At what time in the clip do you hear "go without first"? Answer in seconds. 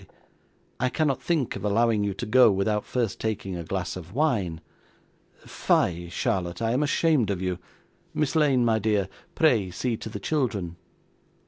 2.25-3.19